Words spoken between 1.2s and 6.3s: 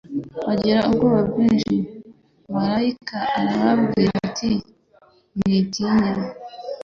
bwinshi." Marayika arababwira ati: "Mwitinya,